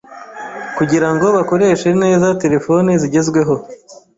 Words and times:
kugira 0.77 1.07
ngo 1.13 1.25
bakoreshe 1.35 1.89
neza 2.03 2.27
terefone 2.41 2.91
zigezweho. 3.01 3.55